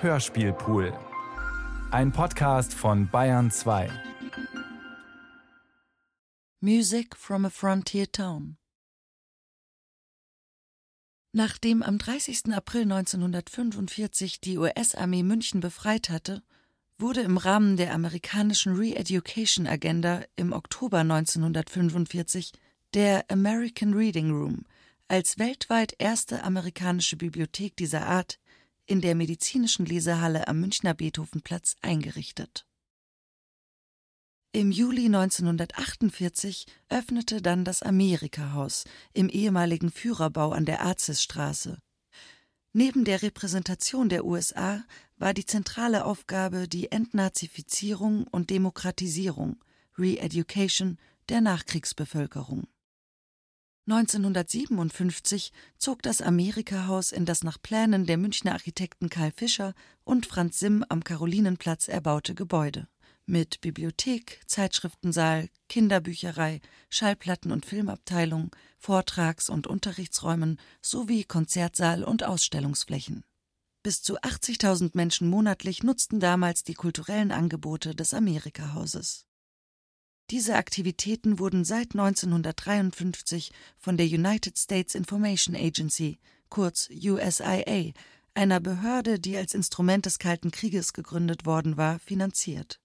[0.00, 0.96] Hörspielpool.
[1.90, 3.90] Ein Podcast von Bayern 2.
[6.60, 8.58] Music from a Frontier Town.
[11.32, 12.54] Nachdem am 30.
[12.54, 16.44] April 1945 die US-Armee München befreit hatte,
[16.96, 22.52] wurde im Rahmen der amerikanischen Re-Education Agenda im Oktober 1945
[22.94, 24.64] der American Reading Room
[25.08, 28.38] als weltweit erste amerikanische Bibliothek dieser Art
[28.88, 32.66] in der medizinischen Lesehalle am Münchner Beethovenplatz eingerichtet.
[34.52, 41.78] Im Juli 1948 öffnete dann das Amerika-Haus im ehemaligen Führerbau an der Arzisstraße.
[42.72, 44.82] Neben der Repräsentation der USA
[45.16, 49.62] war die zentrale Aufgabe die Entnazifizierung und Demokratisierung,
[49.98, 50.96] Re-Education
[51.28, 52.68] der Nachkriegsbevölkerung.
[53.90, 59.74] 1957 zog das Amerika-Haus in das nach Plänen der Münchner Architekten Karl Fischer
[60.04, 62.86] und Franz Simm am Karolinenplatz erbaute Gebäude
[63.28, 73.24] mit Bibliothek, Zeitschriftensaal, Kinderbücherei, Schallplatten- und Filmabteilung, Vortrags- und Unterrichtsräumen sowie Konzertsaal und Ausstellungsflächen.
[73.82, 79.27] Bis zu 80.000 Menschen monatlich nutzten damals die kulturellen Angebote des Amerika-Hauses.
[80.30, 86.18] Diese Aktivitäten wurden seit 1953 von der United States Information Agency,
[86.50, 87.92] kurz USIA,
[88.34, 92.78] einer Behörde, die als Instrument des Kalten Krieges gegründet worden war, finanziert.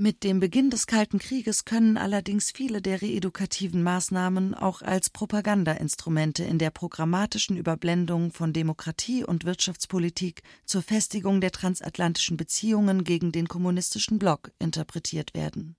[0.00, 6.44] Mit dem Beginn des Kalten Krieges können allerdings viele der reedukativen Maßnahmen auch als Propagandainstrumente
[6.44, 13.48] in der programmatischen Überblendung von Demokratie und Wirtschaftspolitik zur Festigung der transatlantischen Beziehungen gegen den
[13.48, 15.74] kommunistischen Block interpretiert werden.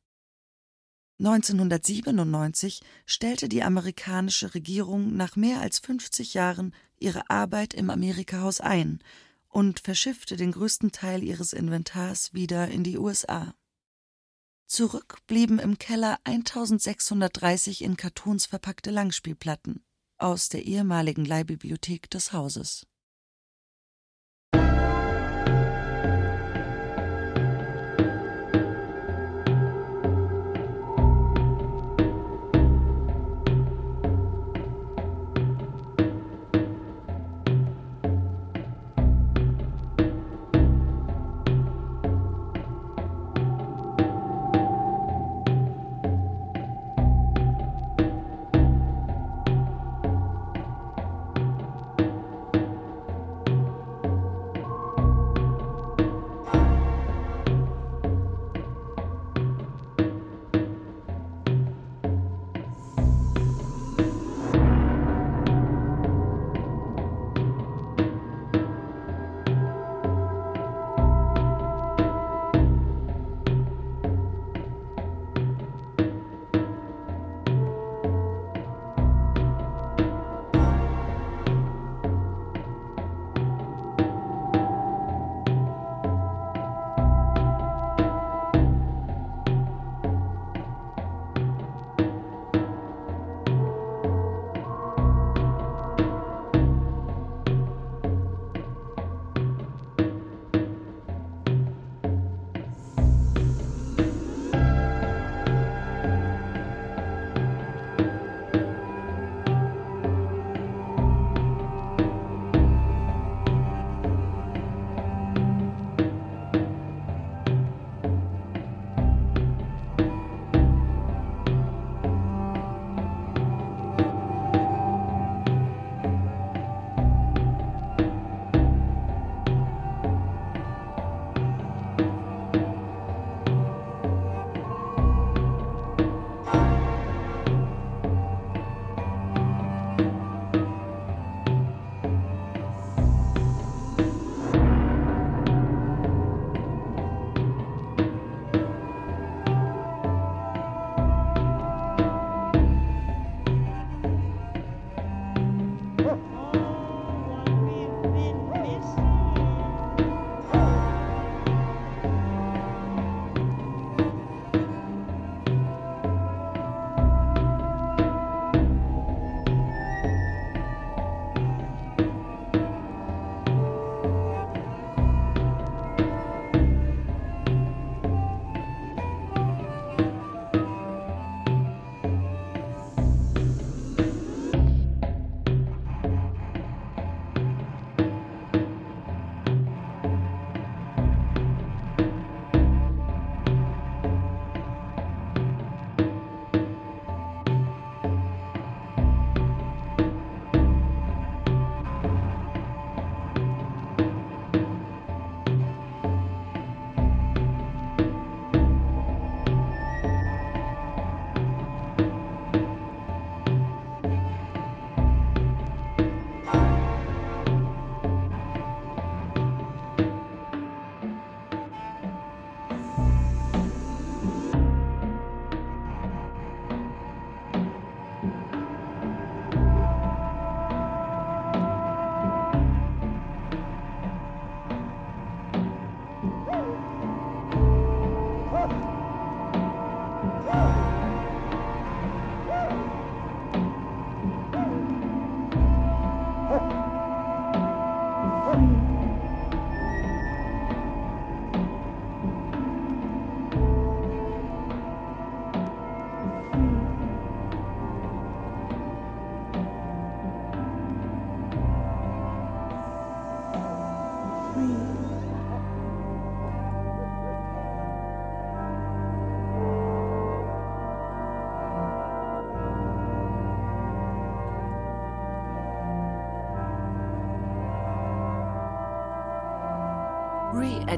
[1.19, 8.99] 1997 stellte die amerikanische Regierung nach mehr als 50 Jahren ihre Arbeit im Amerikahaus ein
[9.47, 13.53] und verschiffte den größten Teil ihres Inventars wieder in die USA.
[14.69, 19.83] Zurück blieben im Keller 1630 in Kartons verpackte Langspielplatten
[20.19, 22.85] aus der ehemaligen Leihbibliothek des Hauses.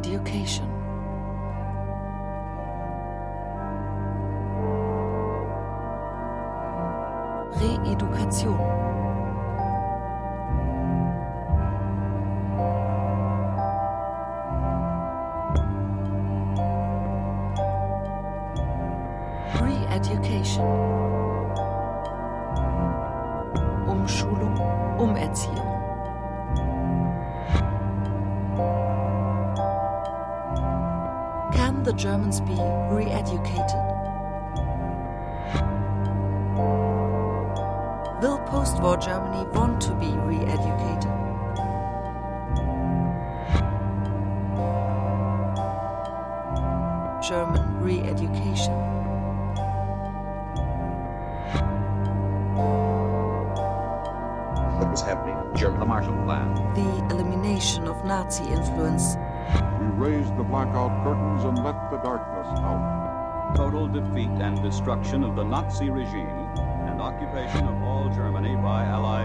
[0.01, 0.67] Re-education.
[7.53, 8.57] Reedukation.
[19.61, 20.65] Re-education.
[23.87, 24.57] Umschulung,
[24.97, 25.50] Umerziehung.
[31.91, 32.55] The Germans be
[32.89, 33.81] re-educated?
[38.21, 41.11] Will post-war Germany want to be re-educated?
[47.21, 48.73] German re-education.
[54.79, 55.79] What was happening in Germany?
[55.79, 56.53] The Marshall Plan.
[56.73, 59.17] The elimination of Nazi influence.
[59.79, 61.70] We raised the blackout curtains and let the
[62.03, 63.53] darkness out.
[63.55, 66.49] Total defeat and destruction of the Nazi regime
[66.87, 69.20] and occupation of all Germany by Allied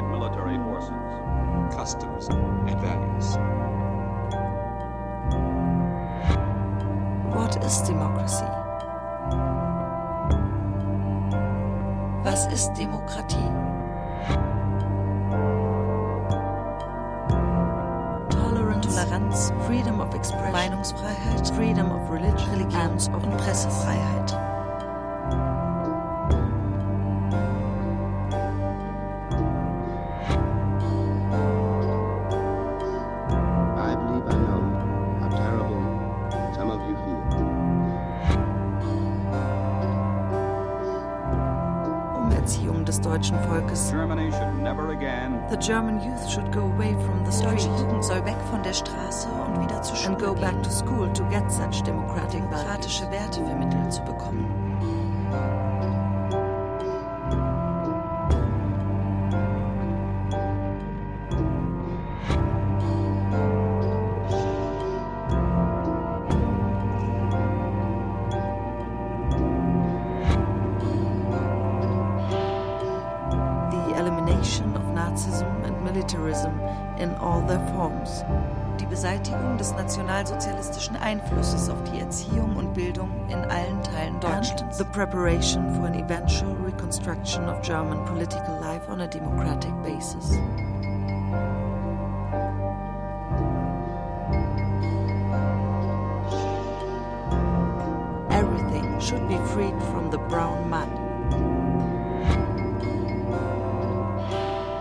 [43.17, 43.91] deutschen Volkes.
[43.91, 47.53] Germany should never again The German youth should go away from the street.
[47.53, 50.71] Deutsche Jugend soll weg von der Straße und wieder zur Schule And go back to
[50.71, 54.66] school to get such democratic demokratische Werte vermittelt zu bekommen.
[84.79, 90.33] The preparation for an eventual reconstruction of German political life on a democratic basis.
[98.31, 100.91] Everything should be freed from the brown mud.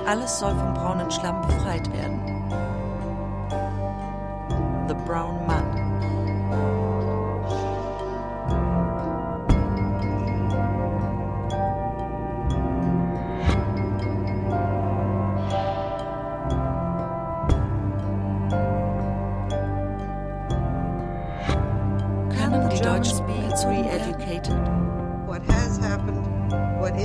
[0.05, 2.14] Alles soll vom braunen Schlamm befreit werden.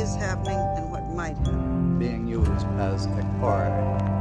[0.00, 1.99] Is happening, and what might happen.
[1.99, 4.19] being used as a card.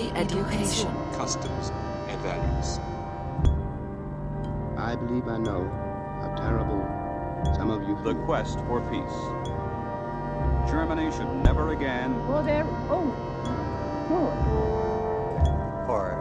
[0.00, 0.88] Re-education.
[1.12, 1.70] customs,
[2.08, 2.80] and values.
[4.78, 5.68] I believe I know
[6.22, 6.80] how terrible
[7.54, 8.24] some of you The feel.
[8.24, 9.20] quest for peace.
[10.70, 12.64] Germany should never again Well, there.
[12.88, 13.12] Oh,
[14.08, 14.32] good.
[15.84, 16.16] Accord.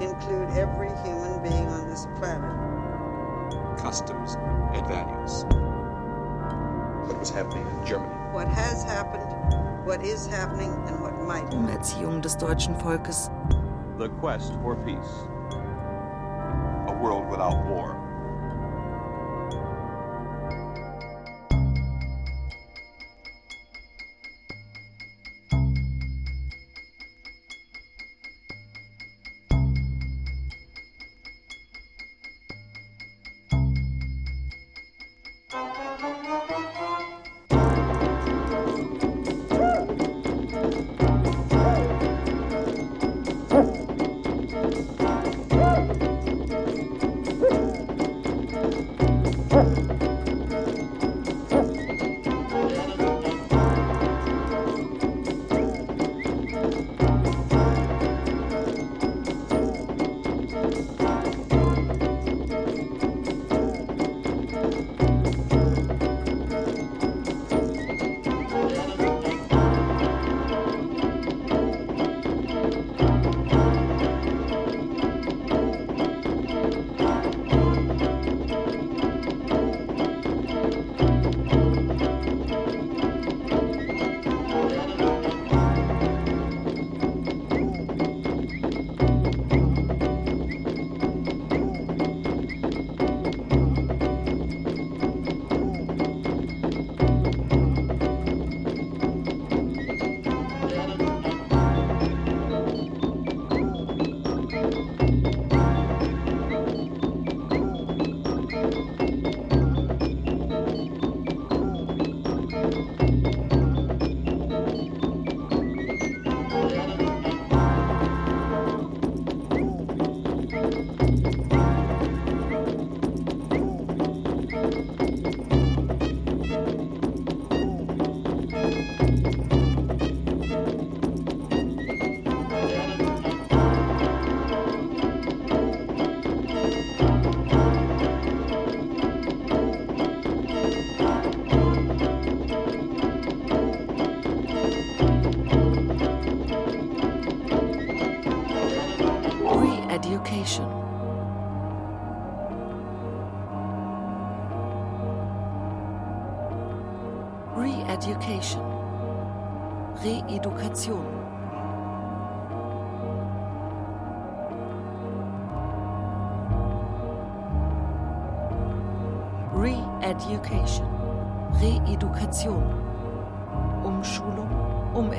[0.00, 2.52] Include every human being on this planet.
[3.78, 4.34] Customs
[4.74, 5.44] and values.
[7.26, 8.14] What was happening in Germany?
[8.30, 11.66] What has happened, what is happening, and what might happen.
[11.66, 13.30] Umerziehung des deutschen Volkes.
[13.98, 15.26] the quest for peace.
[16.86, 17.95] A world without war.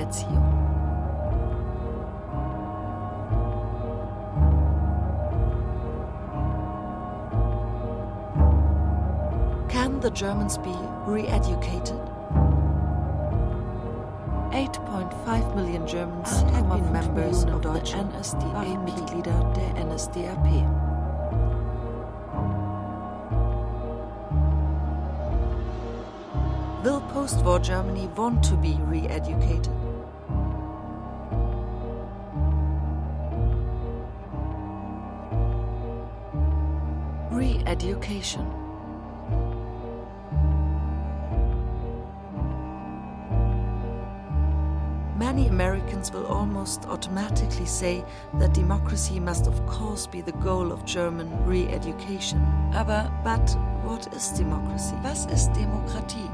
[0.07, 0.47] Umerziehung.
[9.69, 11.99] Can the Germans be re-educated?
[14.51, 18.85] 8.5 million Germans have been members of the NSDAP.
[18.85, 20.65] Mitglieder der NSDAP.
[26.83, 28.79] Will post-war Germany want to be
[37.77, 38.45] Re-education.
[45.17, 48.03] Many Americans will almost automatically say
[48.35, 52.41] that democracy must, of course, be the goal of German re-education.
[52.73, 54.95] Aber, but what is democracy?
[55.03, 56.29] Was ist Demokratie?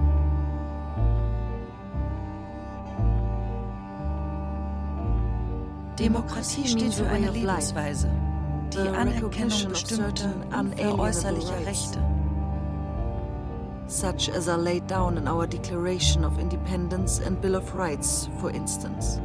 [5.97, 8.09] Demokratie steht für eine Lebensweise,
[8.73, 11.99] die Anerkennung bestimmter unveräußerlicher Rechte,
[13.87, 18.49] such as are laid down in our Declaration of Independence and Bill of Rights, for
[18.49, 19.19] instance.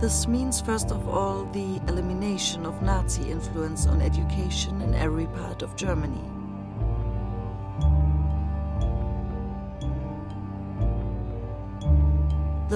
[0.00, 5.62] This means, first of all, the elimination of Nazi influence on education in every part
[5.62, 6.35] of Germany.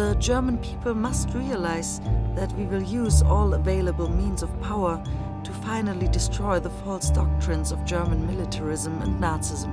[0.00, 2.00] The German people must realize
[2.34, 4.98] that we will use all available means of power
[5.44, 9.70] to finally destroy the false doctrines of German militarism and Nazism.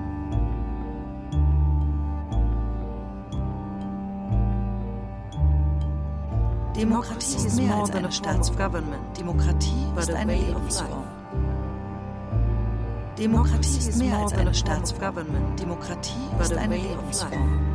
[6.76, 9.18] Demokratie ist mehr als eine Staatsgovernment.
[9.18, 11.06] Demokratie ist eine Lebensform.
[13.18, 15.58] Demokratie ist mehr als eine Staatsgovernment.
[15.58, 17.67] Demokratie ist eine Lebensform.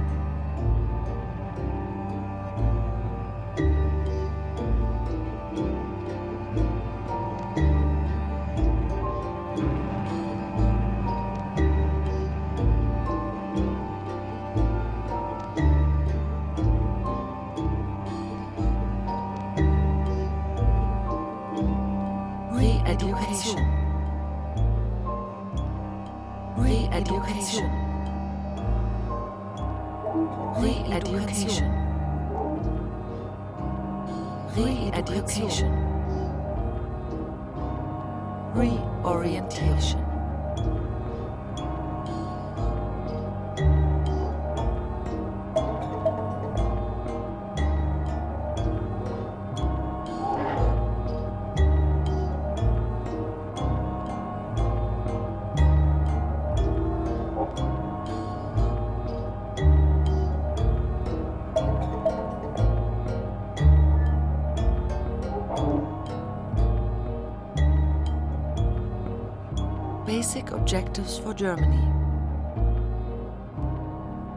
[71.32, 71.88] For Germany.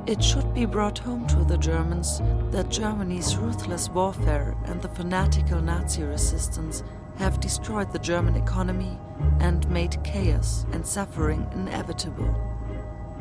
[0.08, 5.62] It should be brought home to the Germans that Germany's ruthless warfare and the fanatical
[5.62, 6.84] Nazi resistance
[7.18, 8.98] have destroyed the German economy
[9.40, 12.34] and made chaos and suffering inevitable,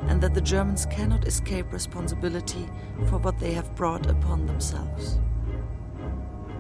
[0.08, 2.68] and that the Germans cannot escape responsibility
[3.08, 5.18] for what they have brought upon themselves.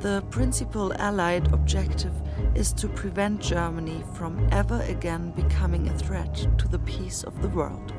[0.04, 2.12] The principal Allied objective
[2.54, 7.48] is to prevent Germany from ever again becoming a threat to the peace of the
[7.48, 7.94] world.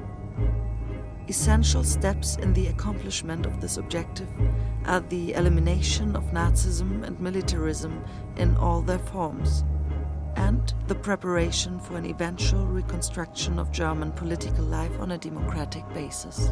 [1.28, 4.28] Essential steps in the accomplishment of this objective
[4.86, 9.64] are the elimination of Nazism and militarism in all their forms,
[10.36, 16.52] and the preparation for an eventual reconstruction of German political life on a democratic basis.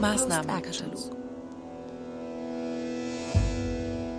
[0.00, 1.16] Maßnahmenkatalog.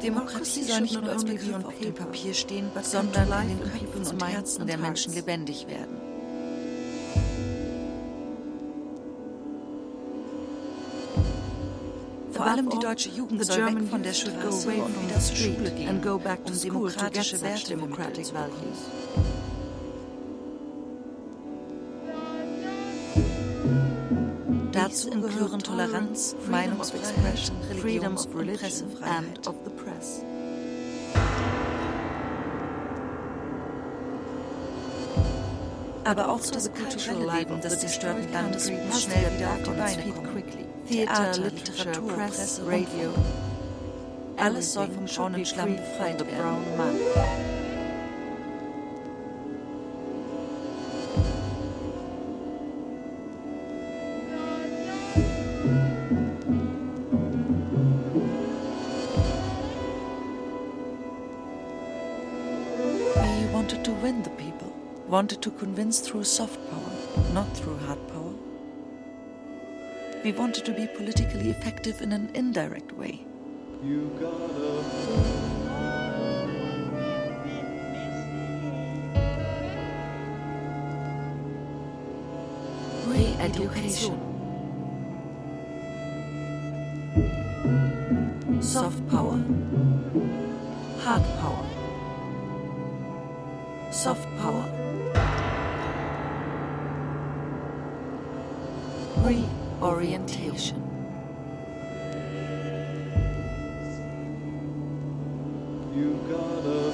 [0.03, 4.27] Demokratie soll nicht nur als Begriff auf dem Papier stehen, sondern in den Köpfen und
[4.27, 5.97] Herzen der Menschen lebendig werden.
[12.31, 15.89] Vor allem die deutsche Jugend soll weg von der Straße und wieder zur Schule gehen,
[15.89, 19.30] um demokratische Werte democratic values.
[25.03, 30.23] Dazu gehören Toleranz, Meinungsfreiheit, Freedom of Religion and of the Press.
[36.03, 40.43] Aber auch das kulturelle Leben des zerstörten Landes muss schnell wieder auf die Beine kommen.
[40.87, 43.11] Theater, Literatur, Presse, Radio.
[44.37, 47.60] Alles soll vom braunen Schlamm befreit werden.
[65.11, 68.33] Wanted to convince through soft power, not through hard power.
[70.23, 73.25] We wanted to be politically effective in an indirect way.
[73.83, 74.71] You gotta.
[83.07, 84.30] Re-education.
[100.51, 100.75] Reorientation.
[105.95, 106.91] You gotta.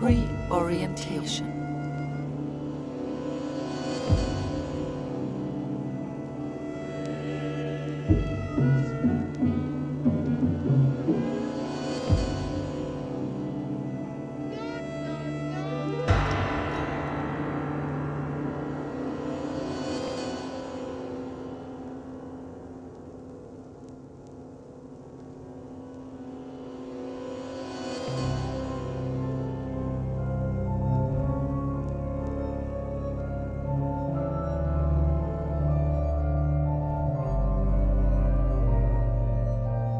[0.00, 1.53] Reorientation.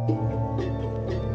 [0.08, 1.33] うん。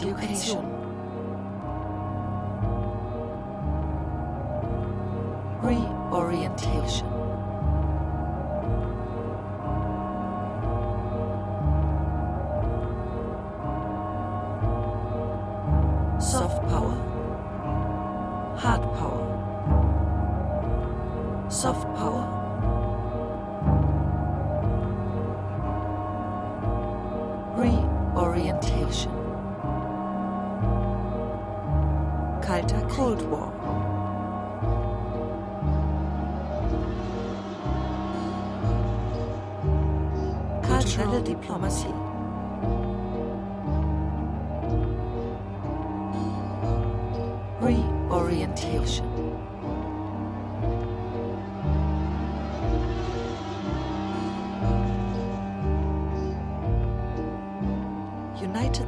[0.00, 0.77] Re-Education.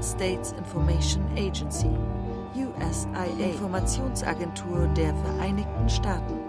[0.01, 1.91] United States Information Agency,
[2.55, 6.41] USIA, Informationsagentur der Vereinigten Staaten.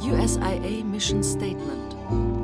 [0.00, 2.43] USIA Mission Statement.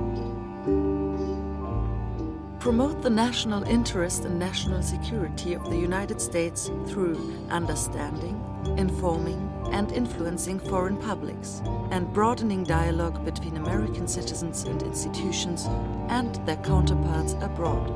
[2.71, 8.41] Promote the national interest and national security of the United States through understanding,
[8.79, 15.67] informing, and influencing foreign publics, and broadening dialogue between American citizens and institutions
[16.11, 17.91] and their counterparts abroad.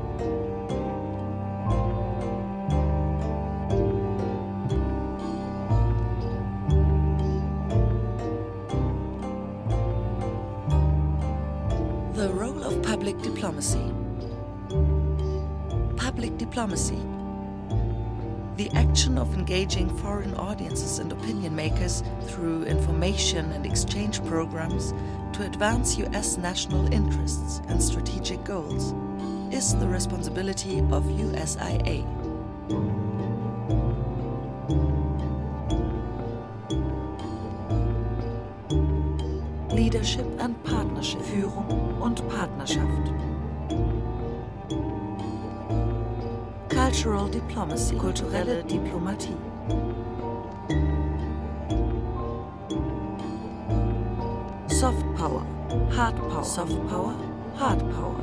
[16.75, 17.01] Diplomacy.
[18.57, 24.93] The action of engaging foreign audiences and opinion makers through information and exchange programs
[25.33, 28.93] to advance US national interests and strategic goals
[29.53, 32.03] is the responsibility of USIA.
[39.71, 43.34] Leadership and Partnership, Führung und Partnerschaft.
[46.95, 49.35] Cultural Diplomacy, kulturelle Diplomatie.
[54.69, 55.45] Soft Power,
[55.91, 57.13] Hard Power, Soft Power,
[57.57, 58.15] Hard Power.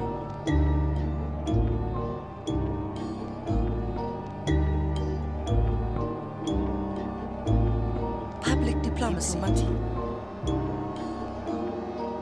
[8.40, 9.38] Public Diplomacy.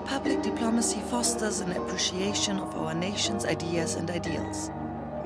[0.05, 4.73] Public diplomacy fosters an appreciation of our nation's ideas and ideals,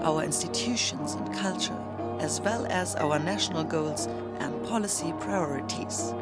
[0.04, 1.76] our institutions and culture,
[2.20, 4.06] as well as our national goals
[4.38, 6.12] and policy priorities.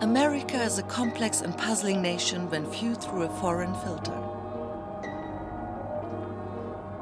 [0.00, 4.18] America is a complex and puzzling nation when viewed through a foreign filter.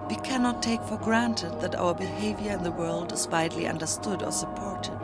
[0.09, 4.33] We cannot take for granted that our behavior in the world is widely understood or
[4.33, 4.99] supported,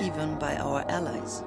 [0.00, 1.42] even by our allies.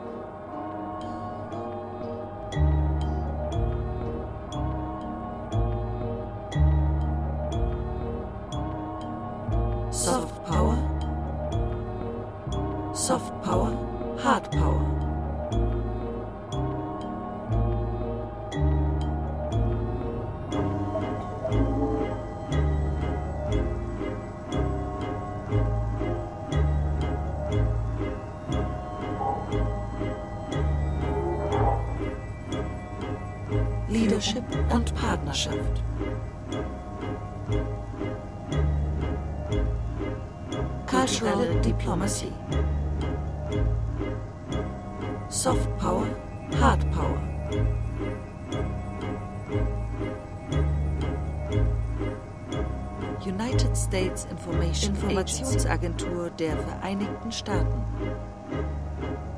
[54.72, 57.84] Informationsagentur der Vereinigten Staaten.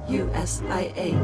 [0.07, 1.15] USIA.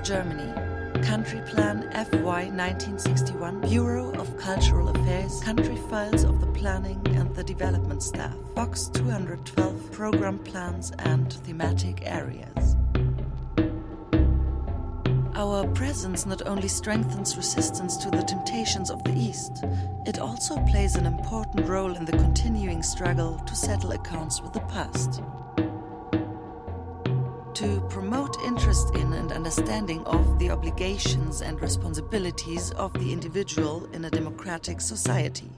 [0.00, 0.52] Germany.
[1.02, 7.44] Country Plan FY 1961, Bureau of Cultural Affairs, Country Files of the Planning and the
[7.44, 12.76] Development Staff, Box 212, Program Plans and Thematic Areas.
[15.34, 19.64] Our presence not only strengthens resistance to the temptations of the East,
[20.04, 24.60] it also plays an important role in the continuing struggle to settle accounts with the
[24.60, 25.22] past.
[27.58, 34.04] To promote interest in and understanding of the obligations and responsibilities of the individual in
[34.04, 35.50] a democratic society.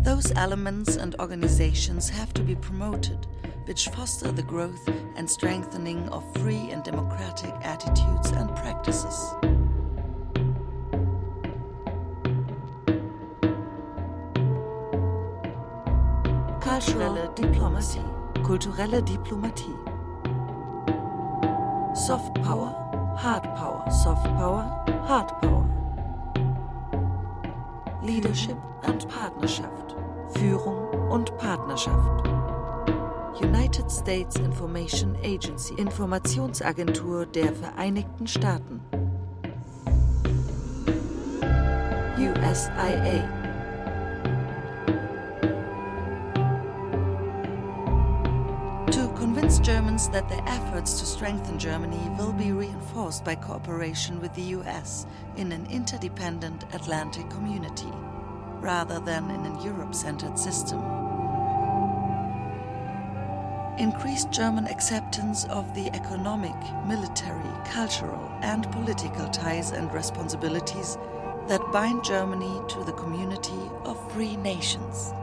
[0.00, 3.26] Those elements and organizations have to be promoted
[3.66, 9.34] which foster the growth and strengthening of free and democratic attitudes and practices.
[16.62, 18.00] Cultural Diplomacy,
[18.36, 19.87] kulturelle Diplomatie.
[21.98, 25.68] Soft Power, Hard Power, Soft Power, Hard Power.
[28.04, 29.96] Leadership and Partnerschaft,
[30.34, 32.28] Führung und Partnerschaft.
[33.42, 38.80] United States Information Agency, Informationsagentur der Vereinigten Staaten.
[42.16, 43.47] USIA.
[49.48, 54.54] Convince Germans that their efforts to strengthen Germany will be reinforced by cooperation with the
[54.58, 55.06] US
[55.38, 57.90] in an interdependent Atlantic community,
[58.60, 60.82] rather than in a Europe centered system
[63.78, 70.98] increased German acceptance of the economic, military, cultural, and political ties and responsibilities
[71.46, 75.14] that bind Germany to the community of free nations.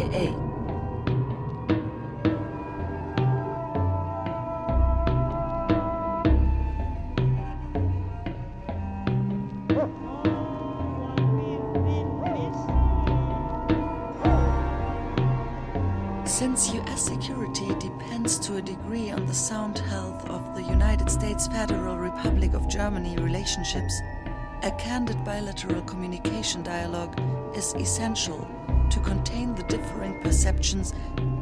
[0.00, 0.49] USIA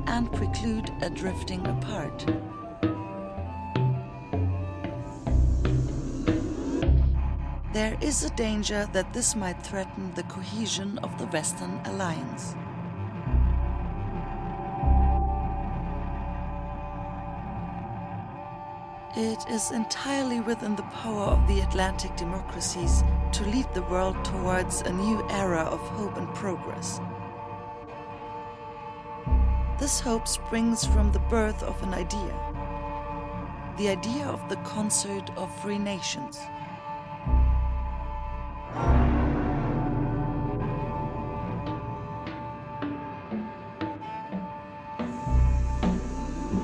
[0.06, 2.24] and preclude a drifting apart.
[7.72, 12.54] There is a danger that this might threaten the cohesion of the Western alliance.
[19.16, 23.02] It is entirely within the power of the Atlantic democracies
[23.32, 27.00] to lead the world towards a new era of hope and progress.
[29.78, 32.34] This hope springs from the birth of an idea
[33.76, 36.40] the idea of the concert of free nations.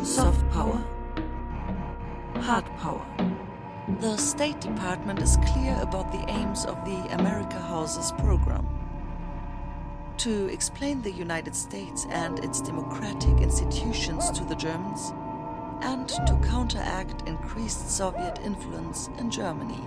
[0.03, 0.83] Soft power
[2.45, 3.07] hard power.
[4.01, 8.74] The State Department is clear about the aims of the America Houses program.
[10.25, 15.13] To explain the United States and its democratic institutions to the Germans,
[15.83, 19.87] and to counteract increased Soviet influence in Germany.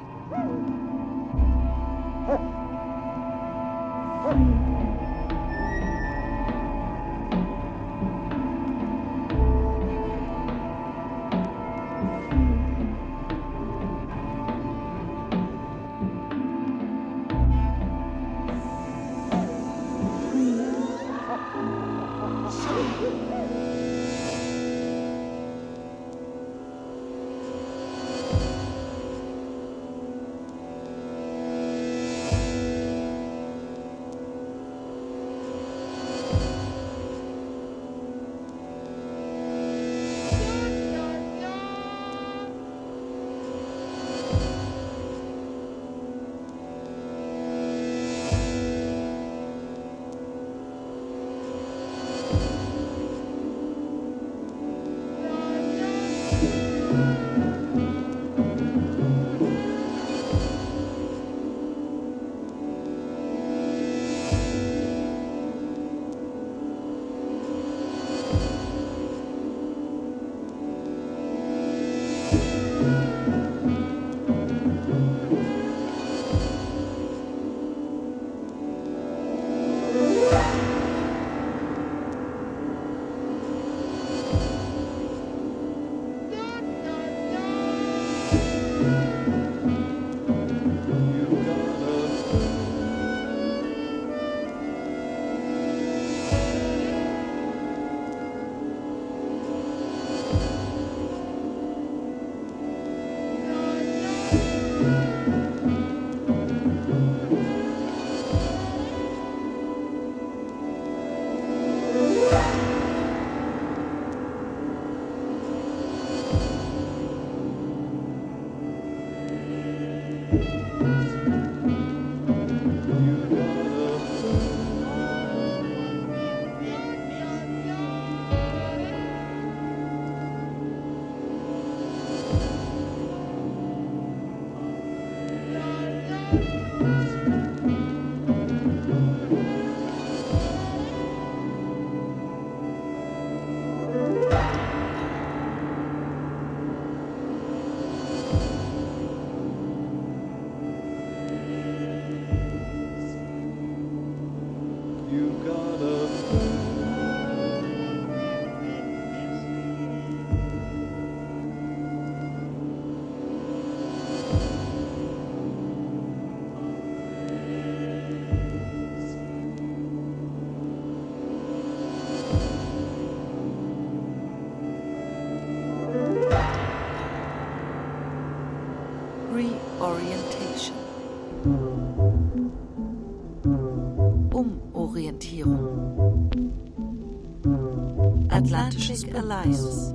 [189.04, 189.94] Atlantic Alliance.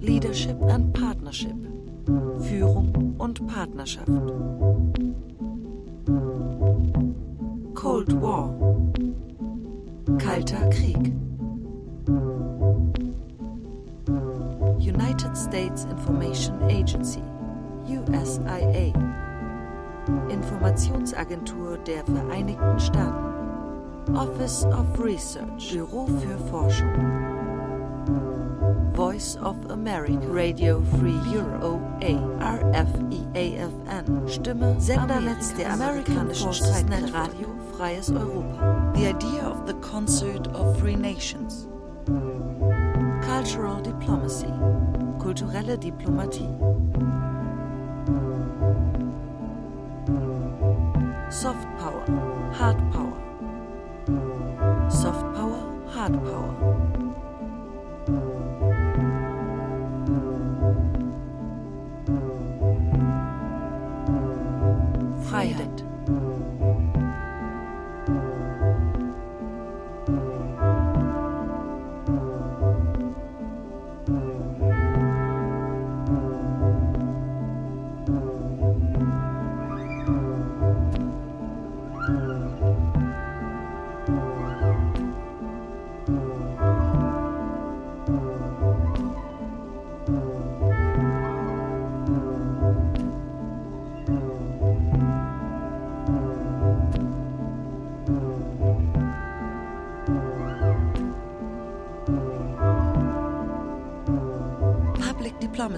[0.00, 1.56] Leadership and Partnership.
[2.40, 4.08] Führung und Partnerschaft.
[7.74, 8.54] Cold War.
[10.18, 11.12] Kalter Krieg.
[14.78, 17.22] United States Information Agency,
[17.86, 18.92] USIA,
[20.30, 23.39] Informationsagentur der Vereinigten Staaten,
[24.14, 26.94] Office of Research, Büro für Forschung,
[28.94, 37.48] Voice of America, Radio Free Europe, OA, RFE, AFN, Stimme, Sendernetz der amerikanischen Streitkräfte, Radio
[37.76, 38.92] Freies Europa.
[38.94, 41.68] The idea of the concert of free nations.
[43.22, 44.52] Cultural Diplomacy,
[45.18, 46.48] kulturelle Diplomatie.
[51.30, 52.04] Soft Power,
[52.52, 52.76] Hard
[56.00, 56.89] Power,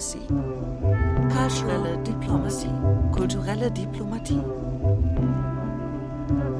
[0.02, 0.26] Diplomacy.
[1.30, 2.70] Culturelle Diplomacy.
[3.12, 4.42] Kulturelle Diplomatie.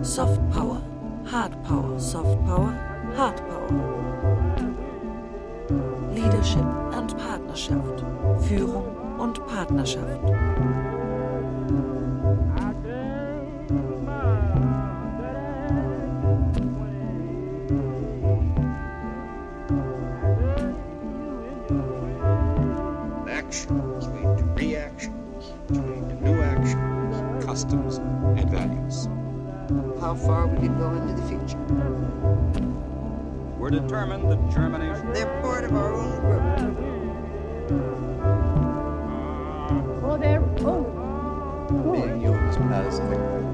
[0.05, 0.80] Soft Power.
[1.24, 1.99] Hard Power.
[1.99, 2.72] Soft Power.
[3.16, 3.68] Hard Power.
[6.14, 8.05] Leadership and Partnerschaft.
[8.47, 8.84] Führung
[9.18, 10.20] und Partnerschaft.
[34.03, 36.42] Determined that Germany They're part of our own group.
[40.03, 43.03] Oh, they're oh, being used as a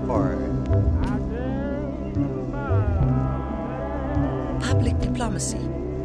[0.07, 0.49] horror.
[4.61, 5.59] Public Diplomacy.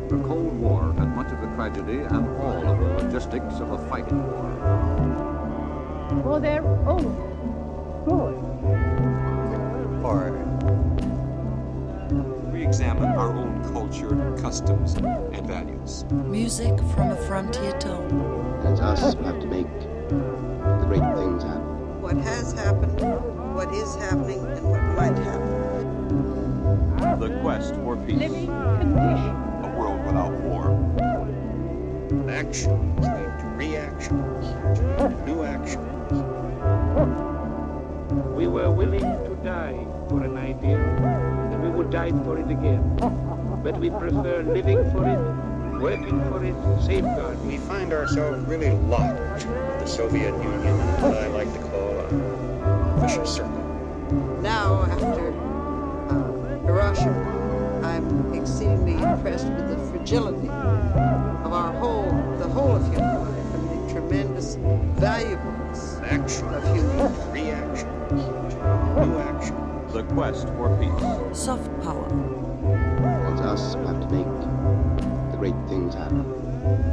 [0.09, 3.77] The Cold War had much of the tragedy and all of the logistics of a
[3.87, 4.51] fighting war.
[6.25, 6.99] oh, they're oh,
[8.05, 8.35] good.
[10.01, 10.43] Horror.
[12.51, 13.12] We examine our own
[13.93, 16.05] culture, customs, and values.
[16.11, 18.09] Music from a frontier tone.
[18.65, 22.01] And us who have to make the great things happen.
[22.01, 22.99] What has happened,
[23.53, 25.59] what is happening, and what might happen.
[27.19, 28.17] the quest for peace.
[28.17, 29.35] Living condition.
[29.63, 30.71] A world without war.
[32.29, 36.23] Actions lead to reactions, which to new actions.
[38.35, 43.22] We were willing to die for an idea, and we would die for it again.
[43.63, 49.45] But we prefer living for it, working for it, safeguarding We find ourselves really locked
[49.45, 53.59] with the Soviet Union what I like to call a vicious circle.
[54.41, 55.31] Now, after
[56.09, 63.15] uh, Hiroshima, I'm exceedingly impressed with the fragility of our whole, the whole of human
[63.21, 64.55] life, and the tremendous
[64.99, 67.33] valuableness Action of human life.
[67.33, 69.93] reactions, which lead to new actions.
[69.93, 71.37] The quest for peace.
[71.39, 72.42] Soft Power.
[73.53, 74.25] And us have to make
[75.31, 76.25] the great things happen.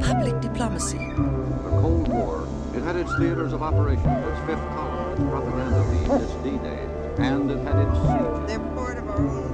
[0.02, 0.98] Public Diplomacy.
[0.98, 6.10] The Cold War, it had its theaters of operation, its fifth column, its propaganda feed,
[6.20, 6.86] its D-Day,
[7.16, 8.46] and it had its sieges.
[8.46, 9.48] They're part of our own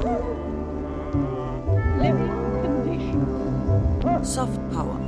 [0.00, 0.24] group.
[1.98, 2.32] Living
[2.62, 4.24] condition.
[4.24, 4.98] Soft Power.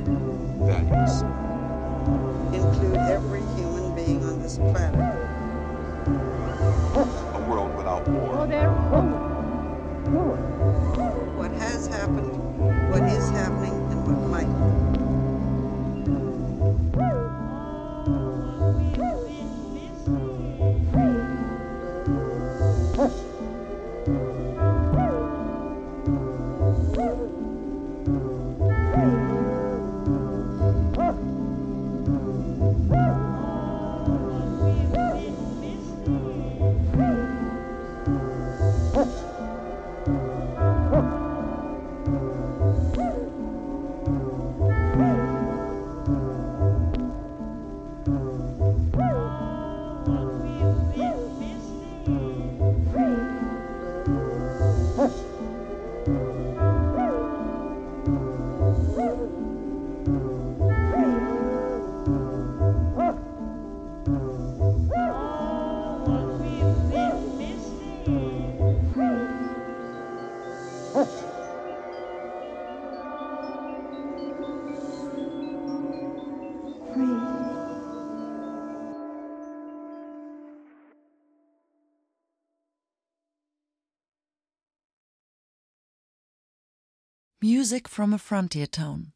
[87.49, 89.11] Music from a Frontier Town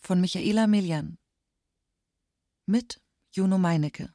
[0.00, 1.16] von Michaela Miljan.
[2.66, 3.00] Mit
[3.30, 4.12] Juno Meinecke.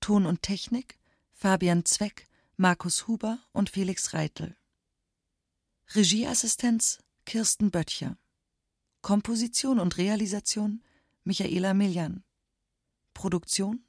[0.00, 0.98] Ton und Technik
[1.32, 2.28] Fabian Zweck,
[2.58, 4.54] Markus Huber und Felix Reitel.
[5.94, 8.18] Regieassistenz Kirsten Böttcher.
[9.00, 10.82] Komposition und Realisation
[11.24, 12.22] Michaela Miljan.
[13.14, 13.82] Produktion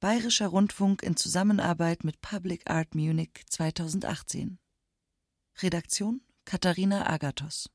[0.00, 4.58] Bayerischer Rundfunk in Zusammenarbeit mit Public Art Munich 2018.
[5.62, 7.70] Redaktion Katharina Agathos